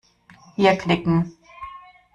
Hier 0.55 0.75
knicken. 0.79 1.37